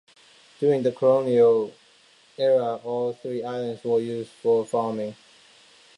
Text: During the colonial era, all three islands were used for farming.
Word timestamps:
During 0.59 0.81
the 0.81 0.91
colonial 0.93 1.71
era, 2.35 2.77
all 2.83 3.13
three 3.13 3.43
islands 3.43 3.83
were 3.83 3.99
used 3.99 4.31
for 4.31 4.65
farming. 4.65 5.15